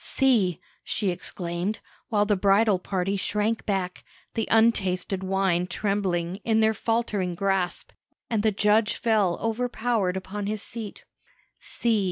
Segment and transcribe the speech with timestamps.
[0.03, 1.77] "See!" she exclaimed,
[2.09, 7.91] while the bridal party shrank back, the untasted wine trembling in their faltering grasp,
[8.27, 11.03] and the judge fell overpowered upon his seat
[11.59, 11.99] "see!